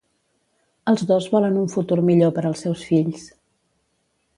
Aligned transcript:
Els 0.93 1.03
dos 1.11 1.29
volen 1.35 1.61
un 1.65 1.69
futur 1.75 2.01
millor 2.11 2.35
per 2.39 2.47
als 2.51 2.67
seus 2.67 2.87
fills. 2.93 3.33